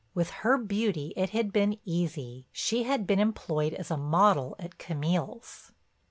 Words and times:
With 0.15 0.31
her 0.41 0.57
beauty 0.57 1.13
it 1.15 1.29
had 1.29 1.53
been 1.53 1.77
easy—she 1.85 2.81
had 2.85 3.05
been 3.05 3.19
employed 3.19 3.75
as 3.75 3.91
a 3.91 3.97
model 3.97 4.55
at 4.57 4.79
Camille's." 4.79 5.73